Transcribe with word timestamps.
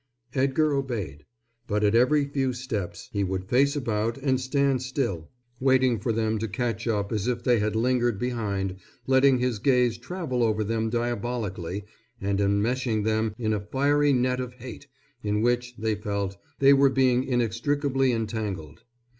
Edgar 0.33 0.73
obeyed. 0.73 1.25
But 1.67 1.83
at 1.83 1.93
every 1.93 2.25
few 2.25 2.53
steps 2.53 3.07
he 3.13 3.23
would 3.23 3.45
face 3.45 3.75
about 3.75 4.17
and 4.17 4.41
stand 4.41 4.81
still, 4.81 5.29
waiting 5.59 5.99
for 5.99 6.11
them 6.11 6.39
to 6.39 6.47
catch 6.47 6.87
up 6.87 7.13
if 7.13 7.43
they 7.43 7.59
had 7.59 7.75
lingered 7.75 8.17
behind, 8.17 8.77
letting 9.05 9.37
his 9.37 9.59
gaze 9.59 9.99
travel 9.99 10.41
over 10.41 10.63
them 10.63 10.89
diabolically 10.89 11.85
and 12.19 12.41
enmeshing 12.41 13.03
them 13.03 13.35
in 13.37 13.53
a 13.53 13.59
fiery 13.61 14.11
net 14.11 14.39
of 14.39 14.53
hate, 14.55 14.87
in 15.21 15.43
which, 15.43 15.75
they 15.77 15.93
felt, 15.93 16.35
they 16.57 16.73
were 16.73 16.89
being 16.89 17.23
inextricably 17.23 18.11
entangled. 18.11 18.81